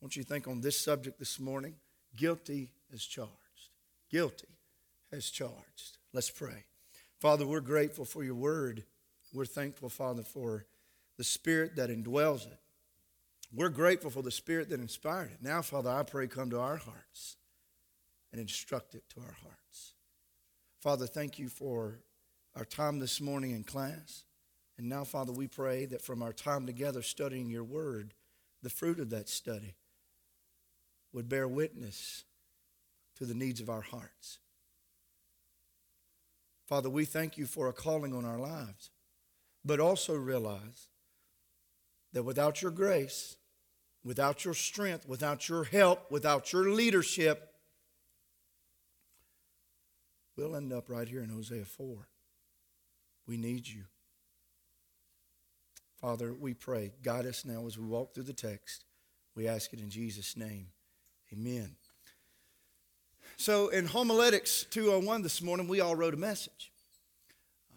[0.00, 1.74] want you to think on this subject this morning
[2.16, 3.30] guilty as charged.
[4.10, 4.48] Guilty
[5.12, 5.98] as charged.
[6.12, 6.64] Let's pray.
[7.20, 8.84] Father, we're grateful for your word.
[9.32, 10.64] We're thankful, Father, for
[11.18, 12.58] the spirit that indwells it.
[13.52, 15.38] We're grateful for the spirit that inspired it.
[15.42, 17.36] Now, Father, I pray come to our hearts
[18.32, 19.94] and instruct it to our hearts.
[20.80, 21.98] Father, thank you for
[22.56, 24.24] our time this morning in class.
[24.78, 28.14] And now, Father, we pray that from our time together studying your word,
[28.62, 29.74] the fruit of that study
[31.12, 32.24] would bear witness
[33.16, 34.38] to the needs of our hearts.
[36.66, 38.90] Father, we thank you for a calling on our lives,
[39.64, 40.88] but also realize
[42.12, 43.36] that without your grace,
[44.04, 47.54] without your strength, without your help, without your leadership,
[50.36, 52.08] we'll end up right here in Hosea 4.
[53.26, 53.84] We need you.
[56.00, 58.84] Father, we pray, guide us now as we walk through the text.
[59.34, 60.68] We ask it in Jesus' name.
[61.32, 61.76] Amen.
[63.36, 66.72] So in Homiletics 201 this morning, we all wrote a message.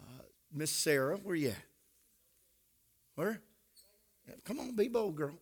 [0.02, 1.56] Uh, Miss Sarah, where you at?
[3.14, 3.40] Where?
[4.44, 5.34] Come on, be bold, girl.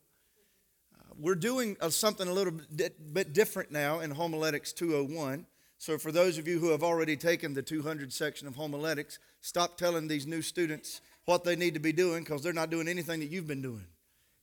[0.95, 5.47] Uh, we're doing uh, something a little bit, bit different now in Homiletics 201.
[5.79, 9.79] So for those of you who have already taken the 200 section of Homiletics, stop
[9.79, 13.21] telling these new students what they need to be doing because they're not doing anything
[13.21, 13.87] that you've been doing.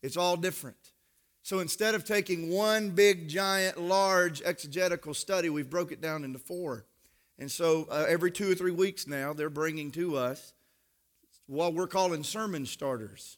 [0.01, 0.77] It's all different.
[1.41, 6.39] So instead of taking one big, giant, large exegetical study, we've broke it down into
[6.39, 6.85] four.
[7.39, 10.53] And so uh, every two or three weeks now, they're bringing to us
[11.47, 13.37] what we're calling sermon starters.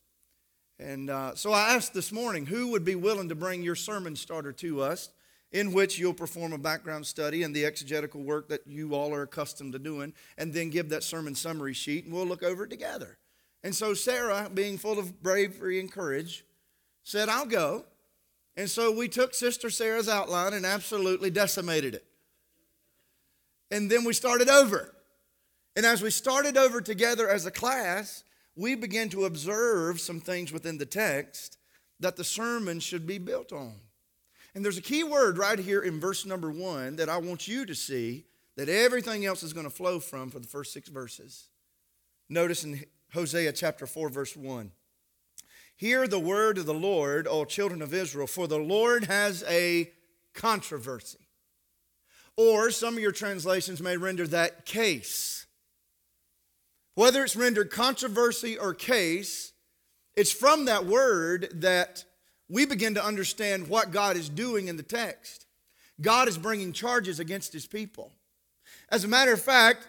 [0.80, 4.16] And uh, so I asked this morning, who would be willing to bring your sermon
[4.16, 5.10] starter to us,
[5.52, 9.22] in which you'll perform a background study and the exegetical work that you all are
[9.22, 12.70] accustomed to doing, and then give that sermon summary sheet, and we'll look over it
[12.70, 13.18] together.
[13.64, 16.44] And so Sarah, being full of bravery and courage,
[17.04, 17.86] said, I'll go.
[18.58, 22.06] And so we took Sister Sarah's outline and absolutely decimated it.
[23.70, 24.94] And then we started over.
[25.76, 28.24] And as we started over together as a class,
[28.56, 31.58] we began to observe some things within the text
[32.02, 33.76] that the sermon should be built on.
[34.54, 37.66] And there's a key word right here in verse number one that I want you
[37.66, 38.26] to see
[38.58, 41.48] that everything else is going to flow from for the first six verses.
[42.28, 44.72] Notice in Hosea chapter 4, verse 1.
[45.82, 49.92] Hear the word of the Lord, O children of Israel, for the Lord has a
[50.36, 51.18] controversy.
[52.38, 55.48] Or some of your translations may render that case.
[56.94, 59.54] Whether it's rendered controversy or case,
[60.16, 62.06] it's from that word that
[62.48, 65.48] we begin to understand what God is doing in the text.
[66.00, 68.12] God is bringing charges against his people.
[68.90, 69.88] As a matter of fact,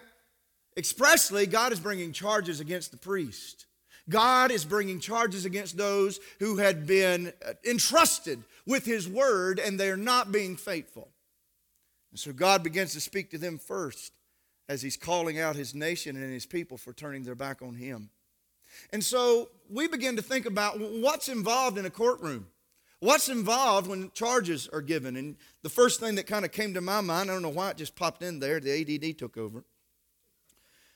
[0.75, 3.67] Expressly, God is bringing charges against the priest.
[4.09, 7.31] God is bringing charges against those who had been
[7.67, 11.09] entrusted with His word and they are not being faithful.
[12.11, 14.13] And so God begins to speak to them first
[14.67, 18.09] as He's calling out His nation and His people for turning their back on Him.
[18.91, 22.47] And so we begin to think about what's involved in a courtroom.
[22.99, 25.17] What's involved when charges are given?
[25.17, 27.69] And the first thing that kind of came to my mind, I don't know why
[27.69, 29.65] it just popped in there, the ADD took over.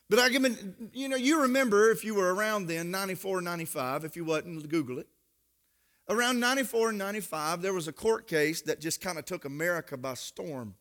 [0.09, 4.15] But I mean, you know, you remember if you were around then, 94, 95, if
[4.15, 5.07] you wasn't, Google it.
[6.09, 9.97] Around 94 and 95, there was a court case that just kind of took America
[9.97, 10.75] by storm.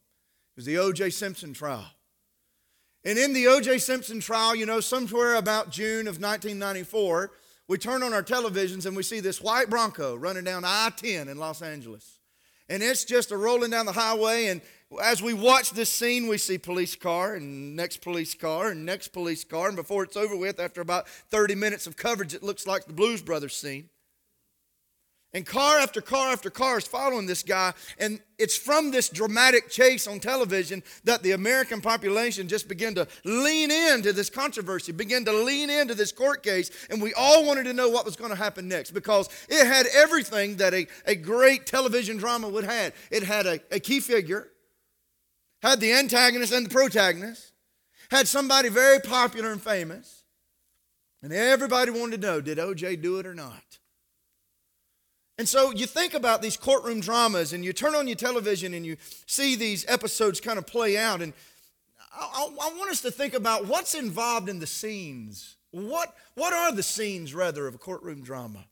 [0.53, 1.11] It was the O.J.
[1.11, 1.87] Simpson trial.
[3.05, 3.79] And in the O.J.
[3.79, 7.33] Simpson trial, you know, somewhere about June of 1994,
[7.67, 11.27] we turn on our televisions and we see this white Bronco running down I 10
[11.27, 12.21] in Los Angeles.
[12.69, 14.61] And it's just a rolling down the highway, and
[15.03, 19.09] as we watch this scene, we see police car and next police car and next
[19.09, 19.69] police car.
[19.69, 22.93] And before it's over with, after about 30 minutes of coverage, it looks like the
[22.93, 23.89] Blues Brothers scene.
[25.33, 27.75] And car after car after car is following this guy.
[27.99, 33.07] And it's from this dramatic chase on television that the American population just began to
[33.25, 36.71] lean into this controversy, began to lean into this court case.
[36.89, 39.87] And we all wanted to know what was going to happen next because it had
[39.95, 42.95] everything that a, a great television drama would have.
[43.11, 44.49] It had a, a key figure,
[45.67, 47.53] had the antagonist and the protagonist,
[48.11, 50.23] had somebody very popular and famous,
[51.23, 53.79] and everybody wanted to know did OJ do it or not?
[55.39, 58.87] And so you think about these courtroom dramas and you turn on your television and
[58.87, 58.97] you
[59.27, 61.21] see these episodes kind of play out.
[61.21, 61.35] And
[62.15, 65.57] I, I, want us to think about what's involved in the scenes.
[65.73, 68.65] What, what are the scenes, rather, of a courtroom drama?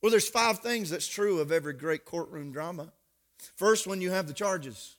[0.00, 2.92] Well, there's five things that's true of every great courtroom drama.
[3.56, 4.96] First, when you have the charges.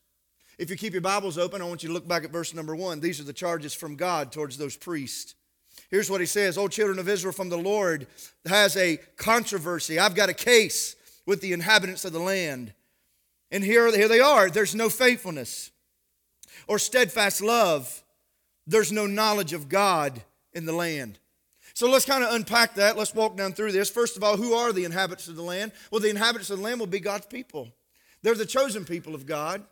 [0.60, 2.76] If you keep your Bibles open, I want you to look back at verse number
[2.76, 3.00] one.
[3.00, 5.36] These are the charges from God towards those priests.
[5.90, 8.08] Here's what he says O children of Israel, from the Lord
[8.46, 9.98] has a controversy.
[9.98, 10.98] I've got a case.
[11.26, 12.74] with the inhabitants of the land.
[13.52, 14.50] And here, here they are.
[14.50, 15.72] There's no faithfulness
[16.68, 18.04] or steadfast love.
[18.68, 20.24] There's no knowledge of God
[20.54, 21.20] in the land.
[21.74, 22.98] So let's kind of unpack that.
[22.98, 23.90] Let's walk down through this.
[23.90, 25.72] First of all, who are the inhabitants of the land?
[25.92, 27.70] Well, the inhabitants of the land will be God's people.
[28.24, 29.64] They're the chosen people of God.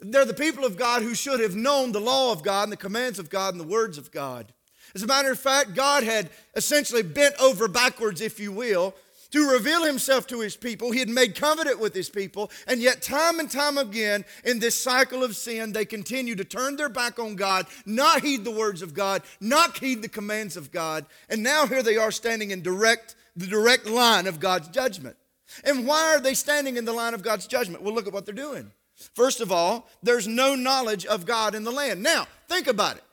[0.00, 2.76] They're the people of God who should have known the law of God and the
[2.76, 4.52] commands of God and the words of God.
[4.94, 8.94] As a matter of fact, God had essentially bent over backwards, if you will,
[9.30, 10.90] to reveal himself to his people.
[10.90, 14.80] He had made covenant with his people, and yet, time and time again, in this
[14.80, 18.82] cycle of sin, they continue to turn their back on God, not heed the words
[18.82, 22.62] of God, not heed the commands of God, and now here they are standing in
[22.62, 25.16] direct, the direct line of God's judgment.
[25.64, 27.82] And why are they standing in the line of God's judgment?
[27.82, 28.72] Well, look at what they're doing.
[29.14, 32.02] First of all, there's no knowledge of God in the land.
[32.02, 33.04] Now, think about it.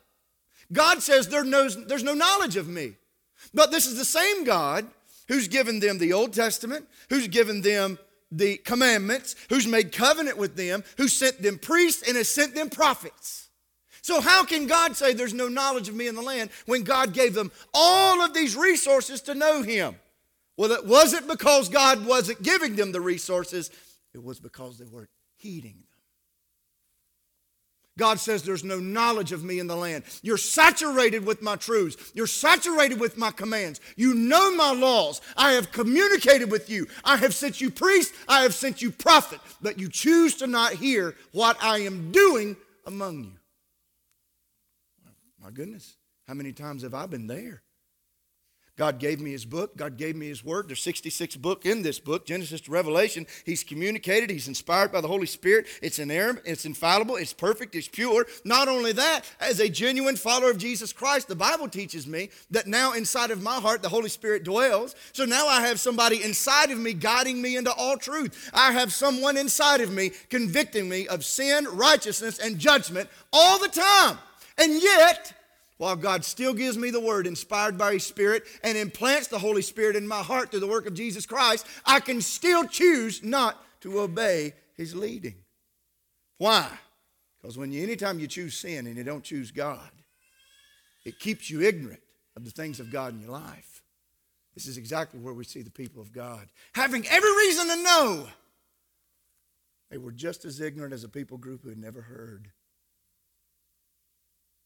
[0.71, 2.95] God says there knows, there's no knowledge of me.
[3.53, 4.85] But this is the same God
[5.27, 7.97] who's given them the Old Testament, who's given them
[8.31, 12.69] the commandments, who's made covenant with them, who sent them priests and has sent them
[12.69, 13.49] prophets.
[14.01, 17.13] So, how can God say there's no knowledge of me in the land when God
[17.13, 19.95] gave them all of these resources to know Him?
[20.55, 23.69] Well, it wasn't because God wasn't giving them the resources,
[24.13, 25.83] it was because they weren't heeding them.
[27.97, 30.03] God says there's no knowledge of me in the land.
[30.21, 32.11] You're saturated with my truths.
[32.13, 33.81] You're saturated with my commands.
[33.95, 35.19] You know my laws.
[35.35, 36.87] I have communicated with you.
[37.03, 38.13] I have sent you priest.
[38.27, 39.39] I have sent you prophet.
[39.61, 42.55] But you choose to not hear what I am doing
[42.85, 43.33] among you.
[45.43, 45.97] My goodness,
[46.27, 47.63] how many times have I been there?
[48.77, 49.75] God gave me his book.
[49.75, 50.69] God gave me his word.
[50.69, 53.25] There's 66 book in this book, Genesis to Revelation.
[53.43, 54.29] He's communicated.
[54.29, 55.65] He's inspired by the Holy Spirit.
[55.81, 56.41] It's inerrant.
[56.45, 57.15] It's infallible.
[57.15, 57.73] It's perfect.
[57.73, 58.27] It's pure.
[58.45, 62.67] Not only that, as a genuine follower of Jesus Christ, the Bible teaches me that
[62.67, 64.95] now inside of my heart, the Holy Spirit dwells.
[65.11, 68.51] So now I have somebody inside of me guiding me into all truth.
[68.53, 73.69] I have someone inside of me convicting me of sin, righteousness, and judgment all the
[73.69, 74.19] time.
[74.59, 75.33] And yet,
[75.77, 79.61] while God still gives me the word inspired by His Spirit and implants the Holy
[79.61, 83.63] Spirit in my heart through the work of Jesus Christ, I can still choose not
[83.81, 85.35] to obey His leading.
[86.37, 86.69] Why?
[87.41, 89.91] Because when you, anytime you choose sin and you don't choose God,
[91.05, 92.01] it keeps you ignorant
[92.35, 93.81] of the things of God in your life.
[94.53, 98.27] This is exactly where we see the people of God having every reason to know
[99.91, 102.49] they were just as ignorant as a people group who had never heard.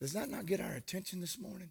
[0.02, 1.70] Does that not get our attention this morning?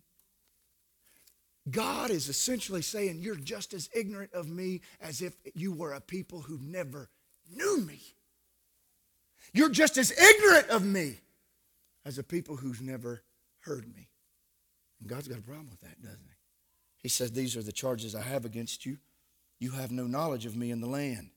[1.68, 6.00] God is essentially saying, You're just as ignorant of me as if you were a
[6.00, 7.10] people who never
[7.52, 8.00] knew me.
[9.52, 11.16] You're just as ignorant of me
[12.04, 13.22] as a people who's never
[13.60, 14.08] heard me.
[15.00, 16.36] And God's got a problem with that, doesn't he?
[17.02, 18.98] He says, These are the charges I have against you.
[19.58, 21.30] You have no knowledge of me in the land.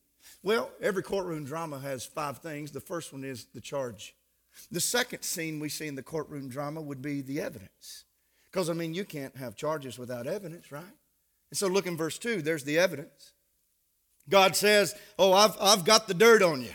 [0.44, 2.72] Well, every courtroom drama has five things.
[2.72, 4.16] The first one is the charge.
[4.72, 8.06] The second scene we see in the courtroom drama would be the evidence.
[8.52, 10.84] Because, I mean, you can't have charges without evidence, right?
[11.50, 13.34] And so look in verse 2, there's the evidence.
[14.30, 16.74] God says, Oh, I've, I've got the dirt on you.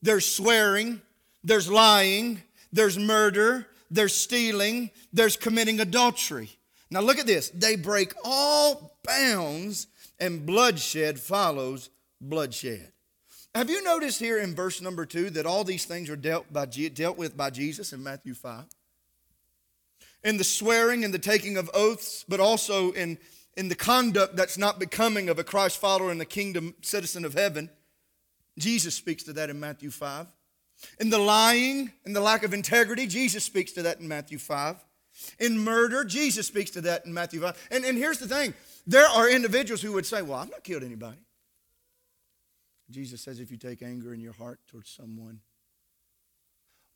[0.00, 1.00] There's swearing,
[1.44, 6.50] there's lying, there's murder, there's stealing, there's committing adultery.
[6.90, 7.50] Now look at this.
[7.50, 9.86] They break all bounds,
[10.18, 11.90] and bloodshed follows
[12.20, 12.91] bloodshed.
[13.54, 16.64] Have you noticed here in verse number two that all these things are dealt, by,
[16.64, 18.64] dealt with by Jesus in Matthew 5?
[20.24, 23.18] In the swearing and the taking of oaths, but also in,
[23.56, 27.34] in the conduct that's not becoming of a Christ follower and the kingdom citizen of
[27.34, 27.68] heaven.
[28.58, 30.28] Jesus speaks to that in Matthew 5.
[30.98, 34.82] In the lying and the lack of integrity, Jesus speaks to that in Matthew 5.
[35.38, 37.68] In murder, Jesus speaks to that in Matthew 5.
[37.70, 38.54] And, and here's the thing
[38.86, 41.18] there are individuals who would say, Well, I've not killed anybody.
[42.92, 45.40] Jesus says if you take anger in your heart towards someone,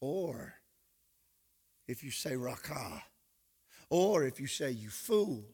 [0.01, 0.55] or
[1.89, 3.03] if you say raca,
[3.91, 5.45] or if you say you fool,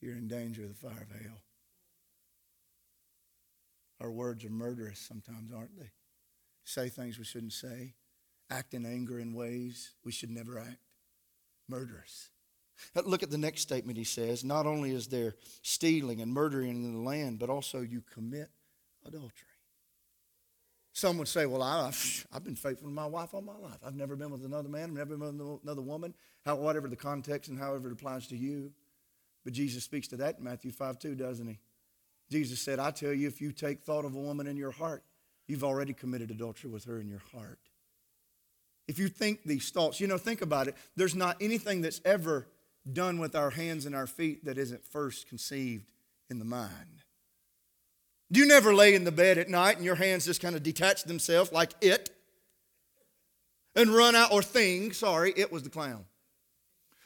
[0.00, 1.40] you're in danger of the fire of hell.
[4.00, 5.90] Our words are murderous sometimes, aren't they?
[6.64, 7.94] Say things we shouldn't say,
[8.50, 10.78] act in anger in ways we should never act.
[11.68, 12.30] Murderous.
[12.94, 14.44] Look at the next statement he says.
[14.44, 18.50] Not only is there stealing and murdering in the land, but also you commit
[19.06, 19.48] adultery.
[20.92, 21.92] Some would say, Well, I,
[22.32, 23.78] have been faithful to my wife all my life.
[23.84, 26.96] I've never been with another man, I've never been with another woman, how, whatever the
[26.96, 28.72] context and however it applies to you.
[29.44, 31.58] But Jesus speaks to that in Matthew 5 2, doesn't he?
[32.30, 35.02] Jesus said, I tell you, if you take thought of a woman in your heart,
[35.46, 37.58] you've already committed adultery with her in your heart.
[38.86, 40.74] If you think these thoughts, you know, think about it.
[40.96, 42.46] There's not anything that's ever
[42.90, 45.90] done with our hands and our feet that isn't first conceived
[46.28, 47.03] in the mind.
[48.34, 50.64] Do you never lay in the bed at night and your hands just kind of
[50.64, 52.10] detach themselves like it
[53.76, 56.04] and run out, or thing, sorry, it was the clown.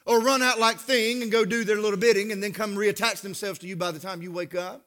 [0.06, 3.20] Or run out like thing and go do their little bidding and then come reattach
[3.20, 4.86] themselves to you by the time you wake up?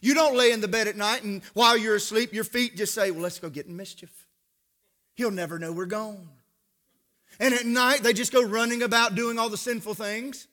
[0.00, 2.94] You don't lay in the bed at night and while you're asleep, your feet just
[2.94, 4.28] say, Well, let's go get in mischief.
[5.14, 6.28] He'll never know we're gone.
[7.40, 10.46] And at night, they just go running about doing all the sinful things.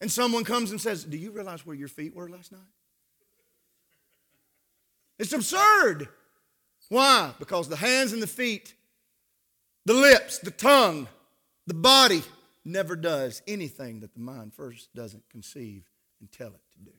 [0.00, 2.62] And someone comes and says, Do you realize where your feet were last night?
[5.18, 6.08] It's absurd.
[6.88, 7.32] Why?
[7.38, 8.74] Because the hands and the feet,
[9.84, 11.08] the lips, the tongue,
[11.66, 12.22] the body
[12.64, 15.84] never does anything that the mind first doesn't conceive
[16.20, 16.92] and tell it to do.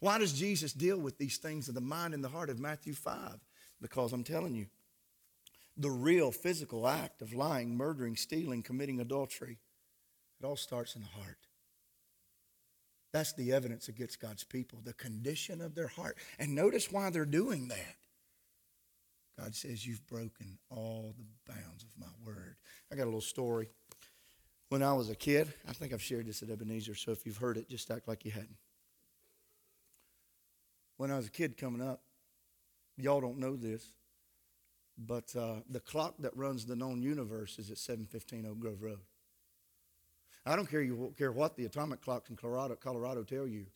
[0.00, 2.94] Why does Jesus deal with these things of the mind and the heart of Matthew
[2.94, 3.38] 5?
[3.80, 4.66] Because I'm telling you,
[5.76, 9.58] the real physical act of lying, murdering, stealing, committing adultery,
[10.40, 11.45] it all starts in the heart.
[13.16, 16.18] That's the evidence against God's people, the condition of their heart.
[16.38, 17.96] And notice why they're doing that.
[19.38, 22.56] God says, You've broken all the bounds of my word.
[22.92, 23.70] I got a little story.
[24.68, 27.38] When I was a kid, I think I've shared this at Ebenezer, so if you've
[27.38, 28.58] heard it, just act like you hadn't.
[30.98, 32.02] When I was a kid coming up,
[32.98, 33.94] y'all don't know this,
[34.98, 39.00] but uh, the clock that runs the known universe is at 715 Oak Grove Road.
[40.46, 43.66] I don't care, you, care what the atomic clocks in Colorado, Colorado tell you.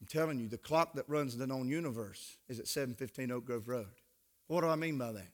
[0.00, 3.68] I'm telling you, the clock that runs the known universe is at 715 Oak Grove
[3.68, 4.00] Road.
[4.46, 5.30] What do I mean by that?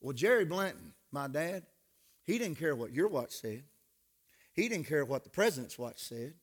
[0.00, 1.62] Well, Jerry Blanton, my dad,
[2.24, 3.62] he didn't care what your watch said.
[4.52, 6.34] He didn't care what the president's watch said.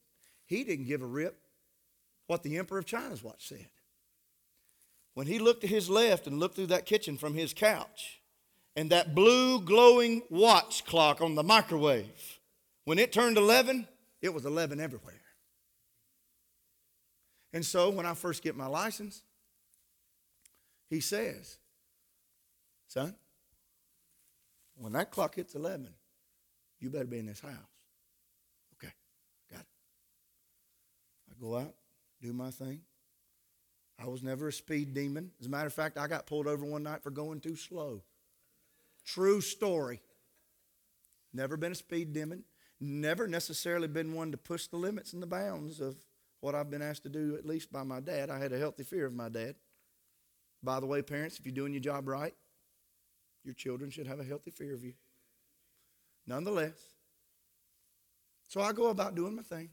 [0.45, 1.37] He didn't give a rip
[2.27, 3.67] what the emperor of China's watch said.
[5.13, 8.21] When he looked to his left and looked through that kitchen from his couch,
[8.77, 12.39] and that blue glowing watch clock on the microwave
[12.85, 13.87] when it turned 11,
[14.21, 15.21] it was 11 everywhere.
[17.53, 19.21] And so when I first get my license,
[20.89, 21.57] he says,
[22.87, 23.15] Son,
[24.75, 25.87] when that clock hits 11,
[26.79, 27.51] you better be in this house.
[28.75, 28.91] Okay,
[29.51, 29.65] got it.
[31.29, 31.75] I go out,
[32.21, 32.81] do my thing.
[33.99, 35.31] I was never a speed demon.
[35.39, 38.01] As a matter of fact, I got pulled over one night for going too slow.
[39.05, 40.01] True story.
[41.33, 42.43] Never been a speed demon
[42.81, 45.95] never necessarily been one to push the limits and the bounds of
[46.39, 48.29] what I've been asked to do, at least by my dad.
[48.31, 49.55] I had a healthy fear of my dad.
[50.63, 52.33] By the way, parents, if you're doing your job right,
[53.43, 54.93] your children should have a healthy fear of you.
[56.27, 56.79] Nonetheless,
[58.47, 59.69] so I go about doing my thing.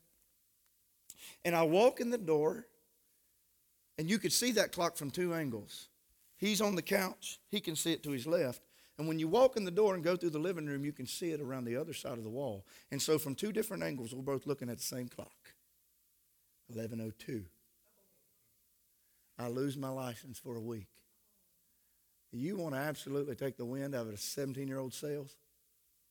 [1.45, 2.67] And I walk in the door,
[3.99, 5.89] and you could see that clock from two angles.
[6.37, 8.63] He's on the couch, he can see it to his left.
[8.99, 11.07] And when you walk in the door and go through the living room, you can
[11.07, 12.65] see it around the other side of the wall.
[12.91, 15.55] And so from two different angles, we're both looking at the same clock.
[16.67, 17.45] 1102.
[19.39, 20.89] I lose my license for a week.
[22.33, 25.37] You want to absolutely take the wind out of a 17 year old sails?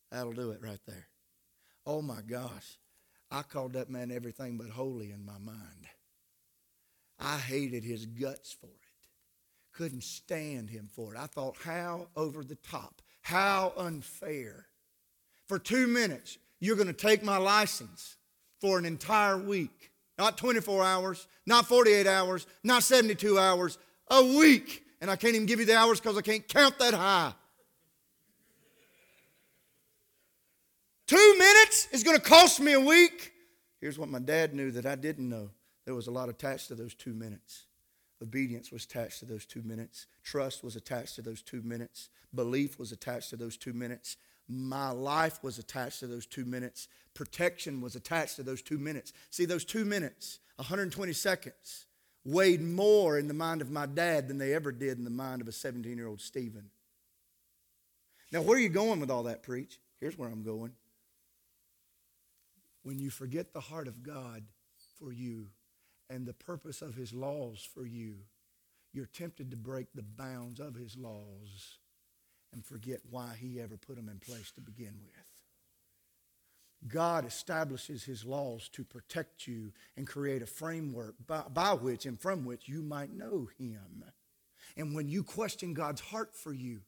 [0.09, 1.07] That'll do it right there.
[1.85, 2.79] Oh my gosh.
[3.29, 5.87] I called that man everything but holy in my mind.
[7.19, 8.86] I hated his guts for it
[9.77, 11.19] couldn't stand him for it.
[11.19, 14.65] I thought, how over the top, how unfair.
[15.47, 18.17] For two minutes, you're going to take my license
[18.59, 19.91] for an entire week.
[20.17, 23.77] Not 24 hours, not 48 hours, not 72 hours,
[24.09, 24.83] a week.
[24.99, 27.33] And I can't even give you the hours because I can't count that high.
[31.05, 33.31] Two minutes is going to cost me a week.
[33.79, 35.51] Here's what my dad knew that I didn't know
[35.85, 37.66] there was a lot attached to those two minutes.
[38.21, 40.07] Obedience was attached to those two minutes.
[40.23, 42.09] Trust was attached to those two minutes.
[42.33, 44.17] Belief was attached to those two minutes.
[44.47, 46.87] My life was attached to those two minutes.
[47.13, 49.13] Protection was attached to those two minutes.
[49.29, 51.85] See, those two minutes, 120 seconds,
[52.25, 55.41] weighed more in the mind of my dad than they ever did in the mind
[55.41, 56.69] of a 17 year old Steven.
[58.31, 59.79] Now, where are you going with all that, preach?
[59.99, 60.73] Here's where I'm going.
[62.83, 64.43] When you forget the heart of God
[64.99, 65.47] for you,
[66.09, 68.15] and the purpose of his laws for you,
[68.93, 71.79] you're tempted to break the bounds of his laws
[72.53, 75.27] and forget why he ever put them in place to begin with.
[76.87, 82.19] God establishes his laws to protect you and create a framework by, by, which and
[82.19, 84.03] from which you might know him.
[84.75, 86.81] And when you question God's heart for you,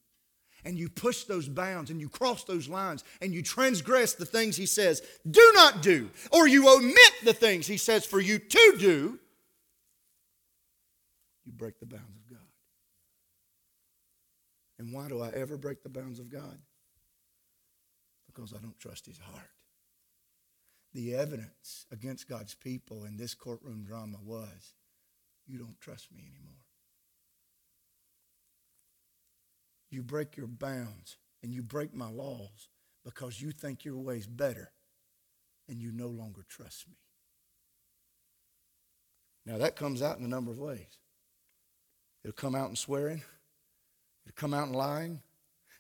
[0.66, 4.56] and you push those bounds and you cross those lines and you transgress the things
[4.56, 8.76] he says do not do, or you omit the things he says for you to
[8.80, 9.20] do,
[11.46, 12.40] you break the bounds of God.
[14.78, 16.58] And why do I ever break the bounds of God?
[18.28, 19.50] Because I don't trust his heart.
[20.94, 24.74] The evidence against God's people in this courtroom drama was
[25.46, 26.69] you don't trust me anymore.
[29.90, 32.70] You break your bounds and you break my laws
[33.04, 34.72] because you think your way's better
[35.68, 36.96] and you no longer trust me.
[39.46, 40.98] Now, that comes out in a number of ways.
[42.24, 43.24] It'll come out in swearing,
[44.26, 45.22] it'll come out in lying,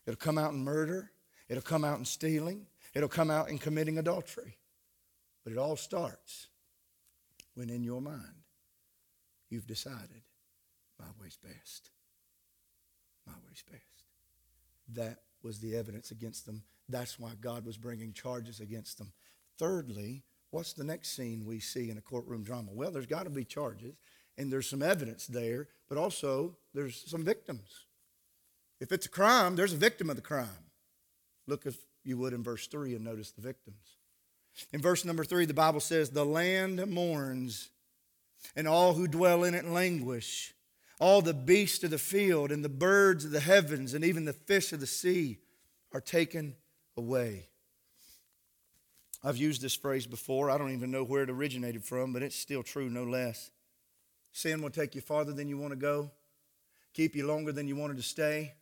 [0.08, 1.12] it'll come out in murder,
[1.50, 4.58] it'll come out in stealing, it'll come out in committing adultery.
[5.44, 6.48] But it all starts
[7.56, 8.44] when in your mind
[9.50, 10.22] you've decided
[10.98, 11.92] my way's best.
[13.30, 13.66] My best.
[14.94, 16.64] That was the evidence against them.
[16.88, 19.12] That's why God was bringing charges against them.
[19.58, 22.72] Thirdly, what's the next scene we see in a courtroom drama?
[22.74, 23.96] Well, there's got to be charges,
[24.38, 27.86] and there's some evidence there, but also there's some victims.
[28.80, 30.48] If it's a crime, there's a victim of the crime.
[31.48, 33.98] Look, if you would, in verse 3 and notice the victims.
[34.74, 37.70] In verse number 3, the Bible says, The land mourns,
[38.56, 40.54] and all who dwell in it languish.
[41.00, 44.34] All the beasts of the field, and the birds of the heavens, and even the
[44.34, 45.40] fish of the sea
[45.94, 46.56] are taken
[46.98, 47.48] away.
[49.24, 50.50] I've used this phrase before.
[50.50, 53.52] I don't even know where it originated from, but it's still true, no less.
[54.32, 56.12] Sin will take you farther than you want to go,
[56.94, 58.54] keep you longer than you wanted to stay,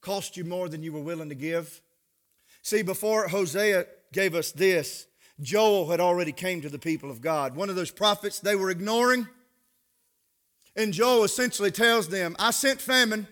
[0.00, 1.80] cost you more than you were willing to give.
[2.62, 5.06] See, before Hosea gave us this,
[5.40, 7.56] Joel had already came to the people of God.
[7.56, 9.26] One of those prophets they were ignoring.
[10.76, 13.26] And Joel essentially tells them, I sent famine.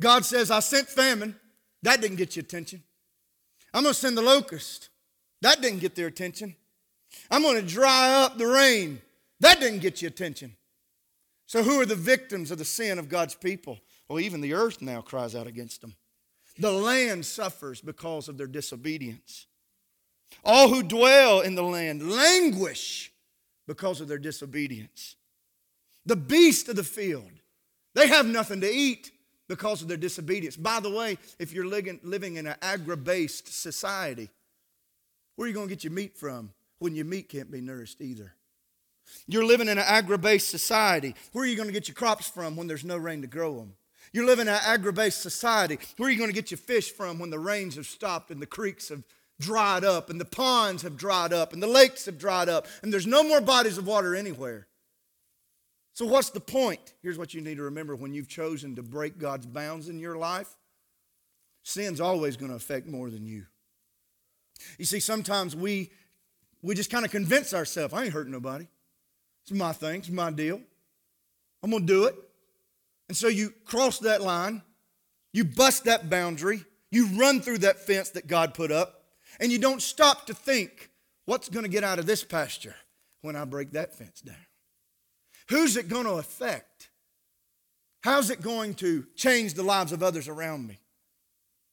[0.00, 1.36] God says, I sent famine.
[1.82, 2.82] That didn't get your attention.
[3.72, 4.88] I'm going to send the locust.
[5.42, 6.56] That didn't get their attention.
[7.30, 9.00] I'm going to dry up the rain.
[9.40, 10.56] That didn't get your attention.
[11.46, 13.78] So, who are the victims of the sin of God's people?
[14.08, 15.94] Well, even the earth now cries out against them.
[16.58, 19.46] The land suffers because of their disobedience.
[20.44, 23.12] All who dwell in the land languish
[23.66, 25.16] because of their disobedience.
[26.06, 27.30] The beast of the field,
[27.94, 29.10] they have nothing to eat
[29.48, 30.56] because of their disobedience.
[30.56, 34.30] By the way, if you're living in an agri based society,
[35.36, 38.00] where are you going to get your meat from when your meat can't be nourished
[38.00, 38.34] either?
[39.26, 41.14] You're living in an agri based society.
[41.32, 43.56] Where are you going to get your crops from when there's no rain to grow
[43.56, 43.74] them?
[44.12, 45.78] You're living in an agri based society.
[45.96, 48.40] Where are you going to get your fish from when the rains have stopped and
[48.40, 49.02] the creeks have
[49.40, 52.92] dried up and the ponds have dried up and the lakes have dried up and
[52.92, 54.66] there's no more bodies of water anywhere?
[55.94, 56.94] So, what's the point?
[57.02, 60.16] Here's what you need to remember when you've chosen to break God's bounds in your
[60.16, 60.48] life
[61.64, 63.46] sin's always going to affect more than you.
[64.78, 65.90] You see, sometimes we,
[66.62, 68.66] we just kind of convince ourselves, I ain't hurting nobody.
[69.42, 70.60] It's my thing, it's my deal.
[71.62, 72.14] I'm going to do it.
[73.08, 74.62] And so you cross that line,
[75.32, 79.04] you bust that boundary, you run through that fence that God put up,
[79.40, 80.90] and you don't stop to think,
[81.24, 82.76] what's going to get out of this pasture
[83.22, 84.36] when I break that fence down?
[85.48, 86.90] Who's it going to affect?
[88.02, 90.78] How's it going to change the lives of others around me?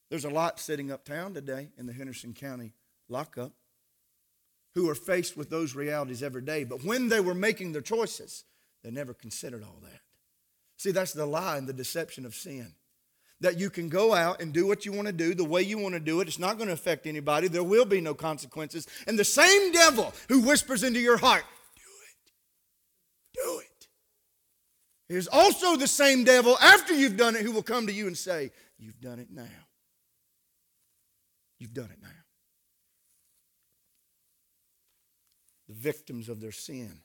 [0.09, 2.73] There's a lot sitting uptown today in the Henderson County
[3.09, 3.53] lockup
[4.75, 6.63] who are faced with those realities every day.
[6.63, 8.45] But when they were making their choices,
[8.83, 9.99] they never considered all that.
[10.77, 12.73] See, that's the lie and the deception of sin.
[13.41, 15.77] That you can go out and do what you want to do the way you
[15.77, 16.27] want to do it.
[16.27, 17.47] It's not going to affect anybody.
[17.47, 18.87] There will be no consequences.
[19.07, 21.43] And the same devil who whispers into your heart,
[23.33, 23.87] do it.
[25.09, 28.07] It is also the same devil after you've done it who will come to you
[28.07, 29.43] and say, You've done it now.
[31.59, 32.09] You've done it now.
[35.67, 37.01] The victims of their sin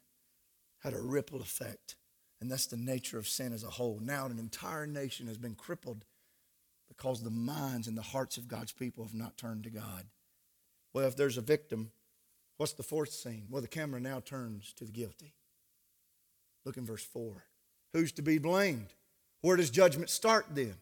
[0.78, 1.96] had a ripple effect.
[2.40, 3.98] And that's the nature of sin as a whole.
[4.00, 6.04] Now, an entire nation has been crippled
[6.88, 10.06] because the minds and the hearts of God's people have not turned to God.
[10.92, 11.90] Well, if there's a victim,
[12.56, 13.46] what's the fourth scene?
[13.50, 15.34] Well, the camera now turns to the guilty.
[16.66, 17.32] Look in verse 4.
[17.92, 18.92] Who's to be blamed?
[19.40, 20.74] Where does judgment start then?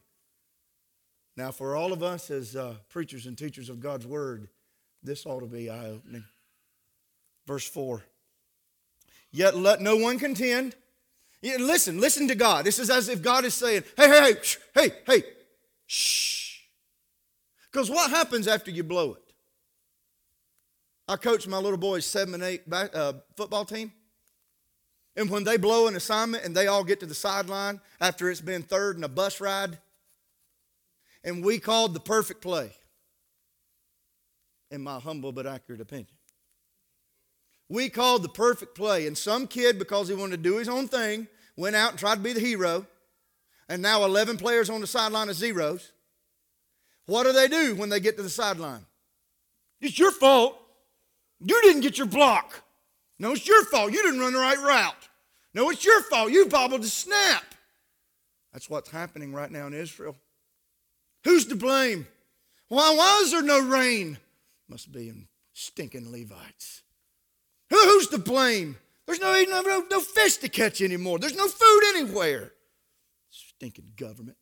[1.36, 4.48] Now, for all of us as uh, preachers and teachers of God's Word,
[5.02, 6.24] this ought to be eye opening.
[7.46, 8.02] Verse 4.
[9.30, 10.74] Yet let no one contend.
[11.42, 12.64] Yeah, listen, listen to God.
[12.64, 15.22] This is as if God is saying, hey, hey, hey, shh, hey, hey,
[15.86, 16.60] shh.
[17.70, 19.34] Because what happens after you blow it?
[21.06, 23.92] I coached my little boys' seven and eight back, uh, football team.
[25.16, 28.40] And when they blow an assignment and they all get to the sideline after it's
[28.40, 29.78] been third in a bus ride,
[31.22, 32.72] and we called the perfect play,
[34.70, 36.08] in my humble but accurate opinion.
[37.68, 40.88] We called the perfect play, and some kid, because he wanted to do his own
[40.88, 42.86] thing, went out and tried to be the hero,
[43.68, 45.92] and now 11 players on the sideline are zeros.
[47.06, 48.84] What do they do when they get to the sideline?
[49.80, 50.58] It's your fault.
[51.40, 52.62] You didn't get your block.
[53.18, 53.92] No, it's your fault.
[53.92, 55.08] You didn't run the right route.
[55.54, 56.32] No, it's your fault.
[56.32, 57.44] You bobbled the snap.
[58.52, 60.16] That's what's happening right now in Israel.
[61.24, 62.06] Who's to blame?
[62.68, 64.18] Why why is there no rain?
[64.68, 66.82] Must be in stinking Levites.
[67.70, 68.76] Who, Who's to blame?
[69.06, 71.18] There's no, no, no fish to catch anymore.
[71.18, 72.52] There's no food anywhere.
[73.30, 74.38] Stinking government,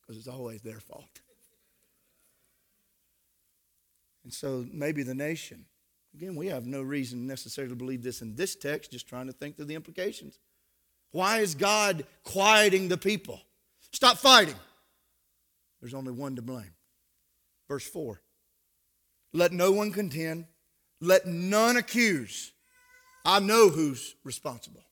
[0.00, 1.20] because it's always their fault.
[4.24, 5.66] And so maybe the nation.
[6.14, 9.32] Again, we have no reason necessarily to believe this in this text, just trying to
[9.32, 10.38] think through the implications.
[11.10, 13.40] Why is God quieting the people?
[13.92, 14.54] Stop fighting.
[15.80, 16.72] There's only one to blame.
[17.68, 18.20] Verse 4
[19.32, 20.46] Let no one contend,
[21.00, 22.52] let none accuse.
[23.24, 24.84] I know who's responsible.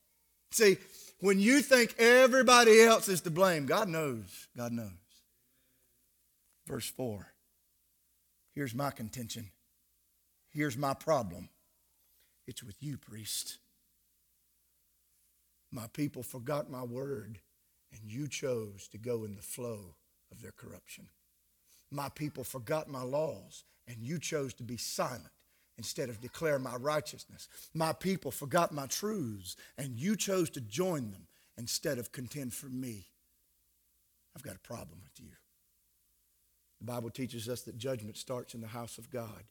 [0.51, 0.79] See,
[1.21, 4.49] when you think everybody else is to blame, God knows.
[4.57, 4.91] God knows.
[6.67, 7.33] Verse 4
[8.55, 9.51] Here's my contention.
[10.53, 11.49] Here's my problem.
[12.47, 13.59] It's with you, priest.
[15.71, 17.39] My people forgot my word,
[17.93, 19.95] and you chose to go in the flow
[20.31, 21.09] of their corruption.
[21.91, 25.31] My people forgot my laws, and you chose to be silent
[25.79, 27.49] instead of declare my righteousness.
[27.73, 32.67] My people forgot my truths, and you chose to join them instead of contend for
[32.67, 33.07] me.
[34.37, 35.33] I've got a problem with you.
[36.81, 39.45] The Bible teaches us that judgment starts in the house of God.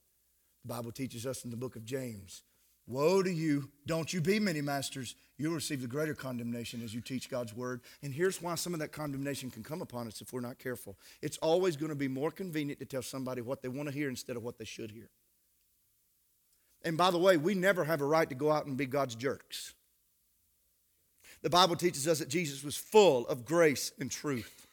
[0.63, 2.43] The Bible teaches us in the book of James
[2.87, 5.15] Woe to you, don't you be many masters.
[5.37, 7.81] You'll receive the greater condemnation as you teach God's word.
[8.03, 10.97] And here's why some of that condemnation can come upon us if we're not careful.
[11.21, 14.09] It's always going to be more convenient to tell somebody what they want to hear
[14.09, 15.09] instead of what they should hear.
[16.83, 19.15] And by the way, we never have a right to go out and be God's
[19.15, 19.73] jerks.
[21.43, 24.67] The Bible teaches us that Jesus was full of grace and truth.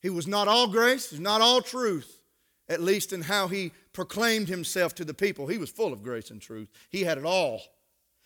[0.00, 2.17] He was not all grace, he's not all truth,
[2.68, 5.46] at least in how he proclaimed himself to the people.
[5.46, 7.62] He was full of grace and truth, he had it all.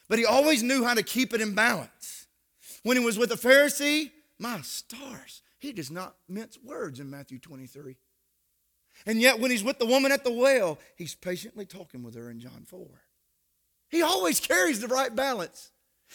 [0.09, 2.27] But he always knew how to keep it in balance.
[2.83, 7.39] When he was with the Pharisee, my stars, he does not mince words in Matthew
[7.39, 7.97] 23.
[9.07, 12.31] And yet, when he's with the woman at the well, he's patiently talking with her
[12.31, 12.87] in John 4.
[13.89, 15.71] He always carries the right balance.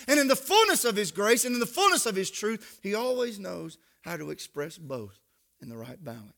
[0.07, 2.93] And in the fullness of his grace and in the fullness of his truth, he
[2.93, 5.19] always knows how to express both
[5.61, 6.33] in the right balance.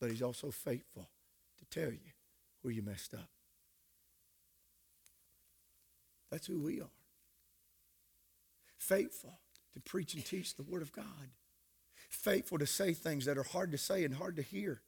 [0.00, 1.08] But he's also faithful
[1.58, 2.12] to tell you
[2.62, 3.28] where you messed up.
[6.30, 6.90] That's who we are.
[8.76, 9.38] Faithful
[9.74, 11.30] to preach and teach the Word of God
[12.08, 14.80] faithful to say things that are hard to say and hard to hear.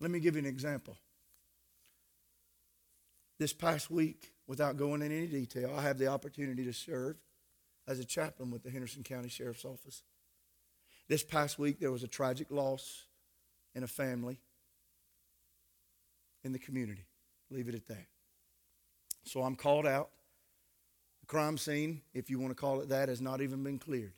[0.00, 0.96] Let me give you an example.
[3.38, 7.16] This past week, without going into any detail, I have the opportunity to serve
[7.86, 10.02] as a chaplain with the Henderson County Sheriff's Office.
[11.08, 13.05] This past week, there was a tragic loss
[13.76, 14.40] in a family
[16.42, 17.04] in the community.
[17.50, 18.06] Leave it at that.
[19.24, 20.10] So I'm called out.
[21.20, 24.14] The crime scene, if you want to call it that, has not even been cleared.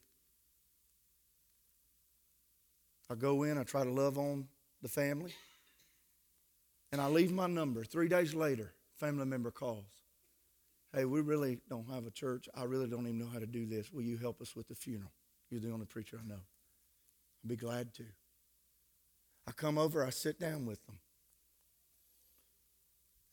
[3.11, 4.47] I go in, I try to love on
[4.83, 5.33] the family,
[6.93, 7.83] and I leave my number.
[7.83, 9.93] Three days later, family member calls.
[10.95, 12.49] Hey, we really don't have a church.
[12.55, 13.91] I really don't even know how to do this.
[13.91, 15.11] Will you help us with the funeral?
[15.51, 16.41] You're the only preacher I know.
[17.45, 18.05] I'd be glad to.
[19.49, 20.99] I come over, I sit down with them.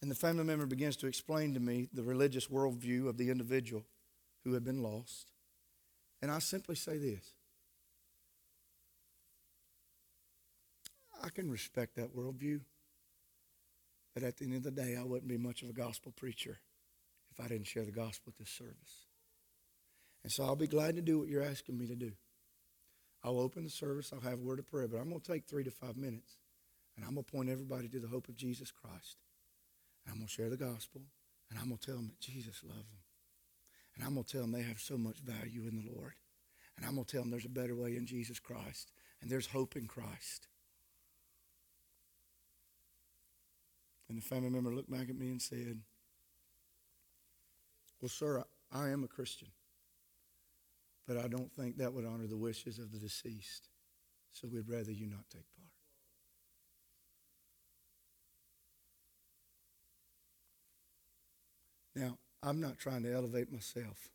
[0.02, 3.84] And the family member begins to explain to me the religious worldview of the individual
[4.46, 5.34] who had been lost.
[6.22, 7.34] And I simply say this
[11.22, 12.62] I can respect that worldview.
[14.14, 16.60] But at the end of the day, I wouldn't be much of a gospel preacher
[17.30, 19.08] if I didn't share the gospel at this service.
[20.24, 22.14] And so I'll be glad to do what you're asking me to do.
[23.26, 25.46] I'll open the service, I'll have a word of prayer, but I'm going to take
[25.46, 26.38] three to five minutes
[26.96, 29.18] and I'm going to point everybody to the hope of Jesus Christ.
[30.06, 31.02] And I'm going to share the gospel
[31.50, 33.00] and I'm going to tell them that Jesus loves them.
[33.96, 36.14] And I'm going to tell them they have so much value in the Lord.
[36.78, 39.48] And I'm going to tell them there's a better way in Jesus Christ and there's
[39.48, 40.48] hope in Christ.
[44.08, 45.80] And the family member looked back at me and said,
[48.00, 49.48] Well, sir, I, I am a Christian,
[51.08, 53.70] but I don't think that would honor the wishes of the deceased,
[54.32, 55.70] so we'd rather you not take part.
[61.96, 64.10] Now, I'm not trying to elevate myself,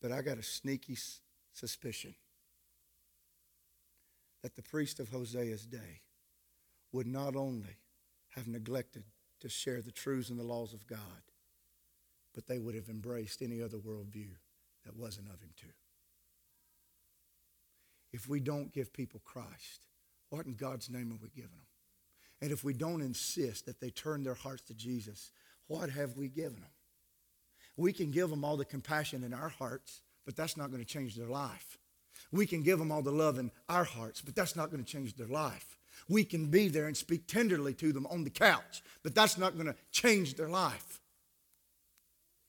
[0.00, 0.98] but I got a sneaky
[1.52, 2.14] suspicion
[4.42, 6.02] that the priest of Hosea's day
[6.90, 7.78] would not only
[8.30, 9.04] have neglected
[9.40, 10.98] to share the truths and the laws of God,
[12.34, 14.34] but they would have embraced any other worldview
[14.84, 15.66] that wasn't of Him too.
[18.12, 19.86] If we don't give people Christ,
[20.30, 21.66] what in God's name are we giving them?
[22.40, 25.30] And if we don't insist that they turn their hearts to Jesus,
[25.68, 26.70] what have we given them?
[27.76, 30.88] We can give them all the compassion in our hearts, but that's not going to
[30.88, 31.78] change their life.
[32.30, 34.90] We can give them all the love in our hearts, but that's not going to
[34.90, 35.78] change their life.
[36.08, 39.54] We can be there and speak tenderly to them on the couch, but that's not
[39.54, 41.00] going to change their life.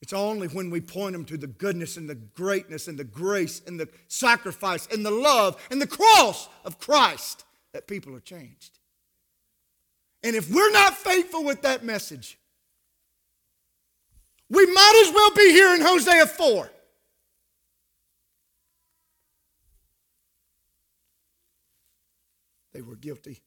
[0.03, 3.61] It's only when we point them to the goodness and the greatness and the grace
[3.65, 8.79] and the sacrifice and the love and the cross of Christ that people are changed.
[10.21, 12.37] And if we're not faithful with that message,
[14.49, 16.69] we might as well be here in Hosea 4.
[22.73, 23.41] They were guilty.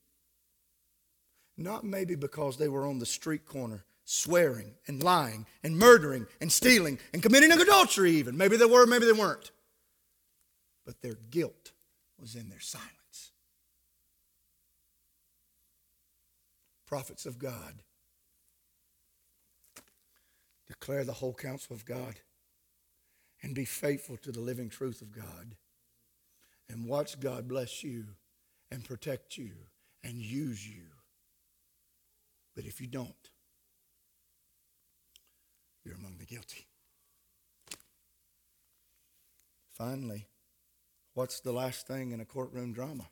[1.59, 6.51] Not maybe because they were on the street corner swearing and lying and murdering and
[6.51, 8.37] stealing and committing adultery, even.
[8.37, 9.51] Maybe they were, maybe they weren't.
[10.87, 11.73] But their guilt
[12.19, 13.33] was in their silence.
[16.87, 17.83] Prophets of God
[20.69, 22.21] declare the whole counsel of God
[23.43, 25.57] and be faithful to the living truth of God
[26.69, 28.05] and watch God bless you
[28.71, 29.53] and protect you
[30.05, 30.85] and use you.
[32.55, 33.31] But if you don't,
[35.87, 36.67] you're among the guilty.
[39.73, 40.27] Finally,
[41.15, 43.07] what's the last thing in a courtroom drama?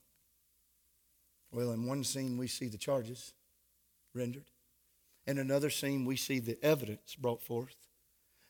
[1.52, 3.32] Well, in one scene, we see the charges
[4.12, 4.50] rendered.
[5.26, 7.76] In another scene, we see the evidence brought forth.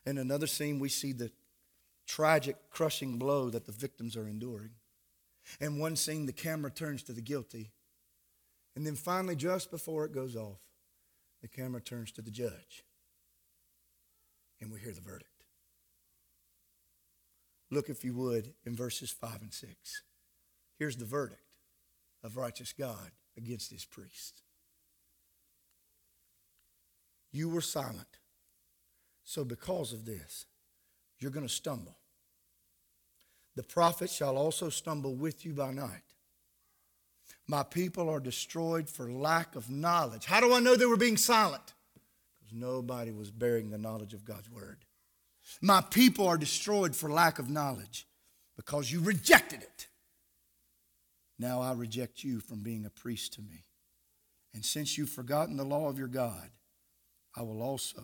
[0.06, 1.30] In another scene, we see the
[2.06, 4.70] tragic, crushing blow that the victims are enduring.
[5.60, 7.72] In one scene, the camera turns to the guilty.
[8.74, 10.60] And then finally, just before it goes off,
[11.42, 12.84] the camera turns to the judge.
[14.60, 15.30] And we hear the verdict.
[17.70, 20.02] Look, if you would, in verses 5 and 6.
[20.78, 21.40] Here's the verdict
[22.22, 24.42] of righteous God against his priest.
[27.32, 28.18] You were silent.
[29.24, 30.46] So, because of this,
[31.18, 31.96] you're going to stumble.
[33.56, 36.02] The prophet shall also stumble with you by night.
[37.46, 40.26] My people are destroyed for lack of knowledge.
[40.26, 41.74] How do I know they were being silent?
[42.44, 44.84] Because nobody was bearing the knowledge of God's word.
[45.60, 48.06] My people are destroyed for lack of knowledge
[48.56, 49.88] because you rejected it.
[51.38, 53.64] Now I reject you from being a priest to me.
[54.54, 56.50] And since you've forgotten the law of your God,
[57.36, 58.02] I will also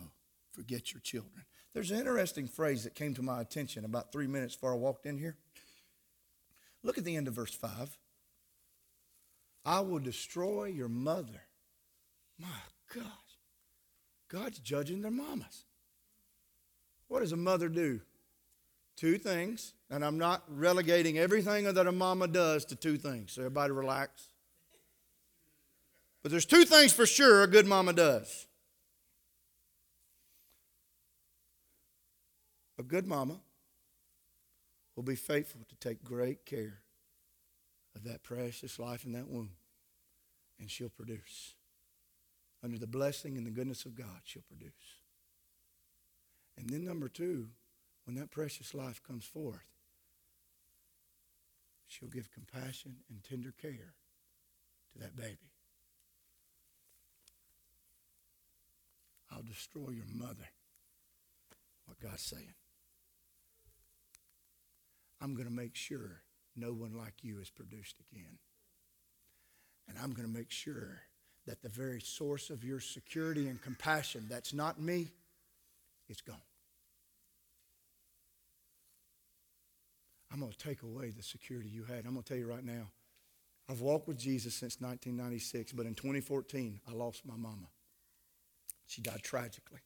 [0.51, 1.45] forget your children.
[1.73, 5.05] There's an interesting phrase that came to my attention about three minutes before I walked
[5.05, 5.37] in here.
[6.83, 7.97] Look at the end of verse 5.
[9.63, 11.43] I will destroy your mother.
[12.37, 12.47] My
[12.93, 13.30] gosh.
[14.31, 15.65] God's judging their mamas.
[17.07, 17.99] What does a mother do?
[18.95, 19.73] Two things.
[19.89, 23.33] And I'm not relegating everything that a mama does to two things.
[23.33, 24.29] So everybody relax.
[26.23, 28.47] But there's two things for sure a good mama does.
[32.79, 33.39] A good mama
[34.95, 36.79] will be faithful to take great care
[37.95, 39.51] of that precious life in that womb,
[40.59, 41.55] and she'll produce.
[42.63, 44.71] Under the blessing and the goodness of God, she'll produce.
[46.57, 47.49] And then, number two,
[48.05, 49.65] when that precious life comes forth,
[51.87, 53.93] she'll give compassion and tender care
[54.93, 55.51] to that baby.
[59.31, 60.49] I'll destroy your mother.
[61.85, 62.53] What God's saying.
[65.19, 66.23] I'm going to make sure
[66.55, 68.39] no one like you is produced again.
[69.87, 71.01] And I'm going to make sure
[71.51, 75.11] that the very source of your security and compassion, that's not me,
[76.07, 76.37] it's gone.
[80.31, 82.05] I'm going to take away the security you had.
[82.05, 82.87] I'm going to tell you right now,
[83.69, 87.67] I've walked with Jesus since 1996, but in 2014, I lost my mama.
[88.87, 89.81] She died tragically.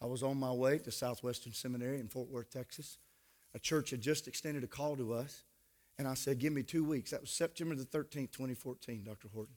[0.00, 2.98] I was on my way to Southwestern Seminary in Fort Worth, Texas
[3.54, 5.44] a church had just extended a call to us.
[5.98, 7.10] And I said, Give me two weeks.
[7.10, 9.28] That was September the 13th, 2014, Dr.
[9.32, 9.54] Horton.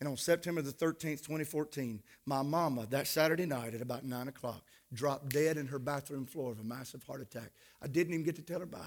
[0.00, 4.64] And on September the 13th, 2014, my mama, that Saturday night at about 9 o'clock,
[4.92, 7.52] dropped dead in her bathroom floor of a massive heart attack.
[7.80, 8.80] I didn't even get to tell her bye.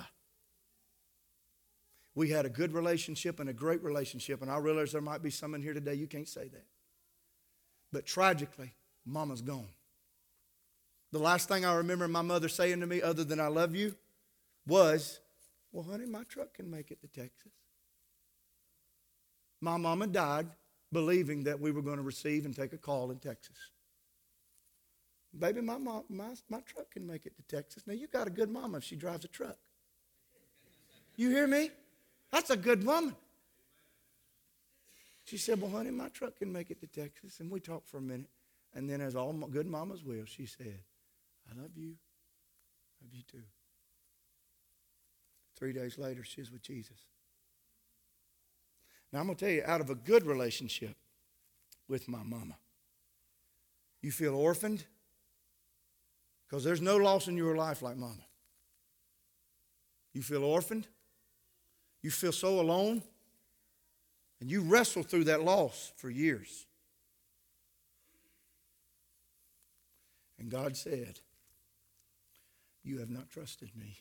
[2.15, 5.29] We had a good relationship and a great relationship, and I realize there might be
[5.29, 6.65] some in here today you can't say that.
[7.91, 8.73] But tragically,
[9.05, 9.69] mama's gone.
[11.11, 13.95] The last thing I remember my mother saying to me, other than I love you,
[14.65, 15.19] was,
[15.71, 17.53] well, honey, my truck can make it to Texas.
[19.61, 20.47] My mama died
[20.91, 23.57] believing that we were going to receive and take a call in Texas.
[25.37, 27.83] Baby, my, mom, my, my truck can make it to Texas.
[27.85, 29.57] Now, you got a good mama if she drives a truck.
[31.15, 31.69] You hear me?
[32.31, 33.15] That's a good woman.
[35.25, 37.39] She said, Well, honey, my truck can make it to Texas.
[37.39, 38.29] And we talked for a minute.
[38.73, 40.79] And then, as all good mamas will, she said,
[41.49, 41.95] I love you
[43.01, 43.43] I Love you too.
[45.57, 46.97] Three days later, she's with Jesus.
[49.11, 50.95] Now, I'm going to tell you, out of a good relationship
[51.87, 52.57] with my mama,
[54.01, 54.85] you feel orphaned
[56.47, 58.25] because there's no loss in your life like mama.
[60.13, 60.87] You feel orphaned.
[62.01, 63.03] You feel so alone.
[64.39, 66.65] And you wrestle through that loss for years.
[70.39, 71.19] And God said,
[72.83, 73.97] You have not trusted me.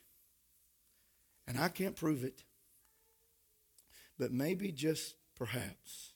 [1.48, 2.44] And I can't prove it.
[4.18, 6.12] But maybe just perhaps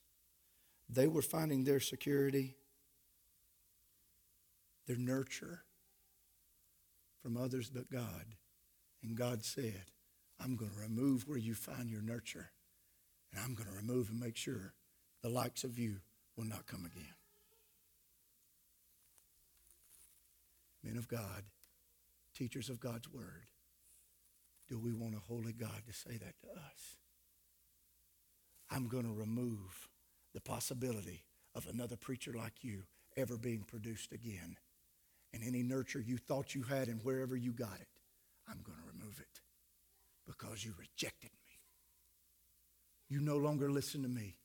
[0.89, 2.57] they were finding their security,
[4.87, 5.63] their nurture
[7.23, 8.25] from others but God.
[9.03, 9.85] And God said,
[10.43, 12.51] I'm going to remove where you find your nurture,
[13.33, 14.75] and I'm going to remove and make sure
[15.23, 15.97] the likes of you
[16.37, 17.15] will not come again.
[20.83, 21.45] Men of God,
[22.35, 23.49] teachers of God's word,
[24.69, 26.97] do we want a holy God to say that to us?
[28.71, 29.89] I'm going to remove
[30.35, 32.85] the possibility of another preacher like you
[33.17, 34.57] ever being produced again.
[35.33, 37.89] And any nurture you thought you had and wherever you got it,
[38.49, 39.41] I'm going to remove it
[40.27, 41.59] because you rejected me.
[43.09, 44.37] You no longer listen to me.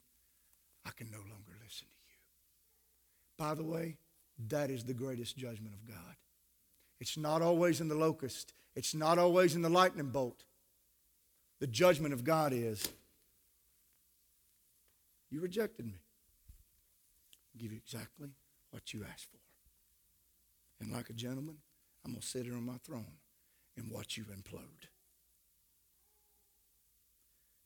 [0.86, 2.18] I can no longer listen to you.
[3.38, 3.98] By the way,
[4.48, 6.16] that is the greatest judgment of God.
[7.00, 10.44] It's not always in the locust, it's not always in the lightning bolt.
[11.60, 12.90] The judgment of God is
[15.30, 16.00] you rejected me.
[17.54, 18.30] I'll give you exactly
[18.72, 19.40] what you asked for.
[20.80, 21.58] And like a gentleman,
[22.06, 23.18] I'm going to sit here on my throne
[23.78, 24.90] and watch you implode.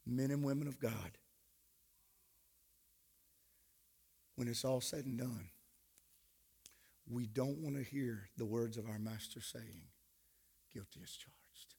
[0.06, 1.18] Men and women of God,
[4.36, 5.50] when it's all said and done,
[7.10, 9.88] we don't want to hear the words of our master saying,
[10.72, 11.76] guilty as charged.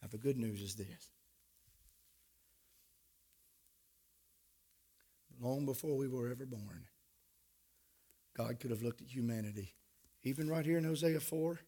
[0.00, 1.10] Now, the good news is this.
[5.40, 6.84] Long before we were ever born,
[8.36, 9.74] God could have looked at humanity,
[10.22, 11.58] even right here in Hosea 4,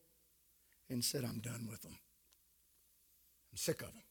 [0.91, 1.99] and said, I'm done with them.
[3.53, 4.03] I'm sick of them.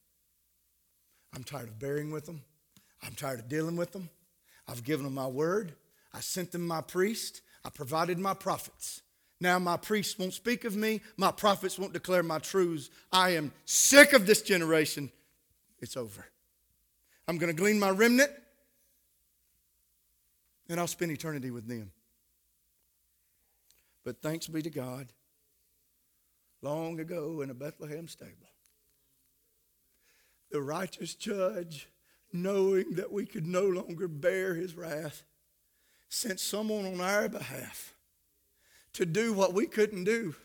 [1.33, 2.41] I'm tired of bearing with them.
[3.03, 4.09] I'm tired of dealing with them.
[4.67, 5.73] I've given them my word.
[6.13, 7.41] I sent them my priest.
[7.63, 9.01] I provided my prophets.
[9.39, 11.01] Now my priests won't speak of me.
[11.15, 12.89] My prophets won't declare my truths.
[13.11, 15.11] I am sick of this generation.
[15.79, 16.25] It's over.
[17.27, 18.31] I'm going to glean my remnant,
[20.69, 21.91] and I'll spend eternity with them.
[24.03, 25.07] But thanks be to God,
[26.61, 28.49] long ago in a Bethlehem stable,
[30.49, 31.89] the righteous judge,
[32.31, 35.23] knowing that we could no longer bear his wrath,
[36.09, 37.95] sent someone on our behalf
[38.93, 40.35] to do what we couldn't do.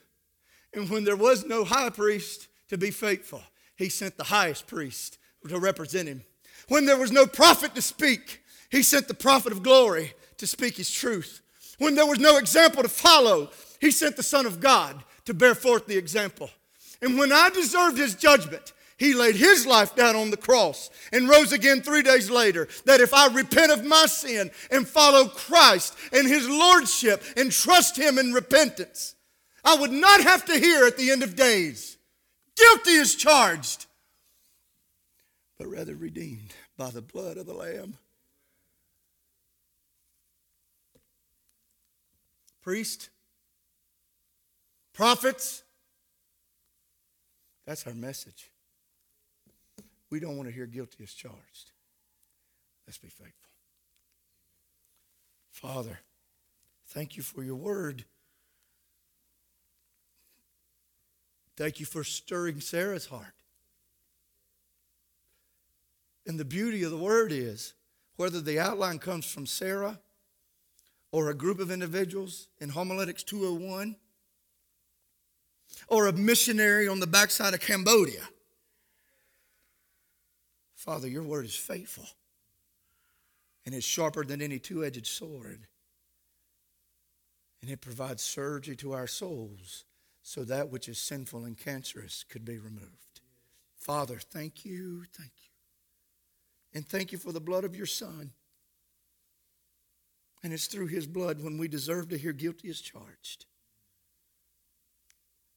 [0.75, 3.43] And when there was no high priest to be faithful,
[3.77, 6.25] he sent the highest priest to represent him.
[6.69, 8.41] When there was no prophet to speak,
[8.73, 11.43] he sent the prophet of glory to speak his truth.
[11.79, 15.55] When there was no example to follow, he sent the Son of God to bear
[15.55, 16.51] forth the example.
[17.03, 21.29] And when I deserved his judgment, he laid his life down on the cross and
[21.29, 22.67] rose again three days later.
[22.87, 27.99] That if I repent of my sin and follow Christ and his lordship and trust
[27.99, 29.17] him in repentance,
[29.65, 31.99] I would not have to hear at the end of days,
[32.57, 33.87] guilty is charged,
[35.59, 37.99] but rather redeemed by the blood of the Lamb.
[42.62, 43.11] Priest,
[44.92, 45.64] prophets,
[47.66, 48.51] that's our message.
[50.11, 51.72] We don't want to hear guilty as charged.
[52.87, 53.33] Let's be faithful.
[55.51, 56.01] Father,
[56.88, 58.05] thank you for your word.
[61.57, 63.35] Thank you for stirring Sarah's heart.
[66.27, 67.75] And the beauty of the word is
[68.16, 69.98] whether the outline comes from Sarah
[71.13, 73.95] or a group of individuals in Homiletics 201
[75.89, 78.23] or a missionary on the backside of Cambodia
[80.83, 82.09] Father, your word is faithful
[83.65, 85.69] and it's sharper than any two edged sword.
[87.61, 89.85] And it provides surgery to our souls
[90.25, 93.21] so that which is sinful and cancerous could be removed.
[93.77, 95.51] Father, thank you, thank you.
[96.75, 98.33] And thank you for the blood of your Son.
[100.43, 103.47] And it's through his blood when we deserve to hear guilty as charged.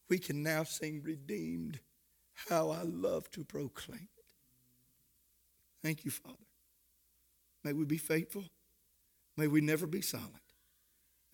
[0.10, 1.80] We can now sing redeemed.
[2.50, 4.10] How I love to proclaim.
[4.18, 4.26] It.
[5.82, 6.36] Thank you, Father.
[7.64, 8.44] May we be faithful.
[9.38, 10.42] May we never be silent.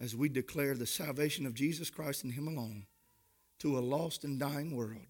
[0.01, 2.87] as we declare the salvation of Jesus Christ and Him alone
[3.59, 5.05] to a lost and dying world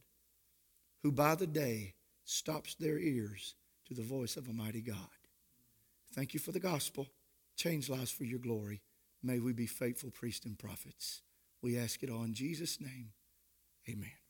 [1.01, 1.93] who by the day
[2.25, 3.55] stops their ears
[3.87, 4.97] to the voice of a mighty God.
[6.13, 7.07] Thank you for the gospel.
[7.61, 8.81] Change lives for your glory.
[9.21, 11.21] May we be faithful priests and prophets.
[11.61, 13.09] We ask it all in Jesus' name.
[13.87, 14.20] Amen.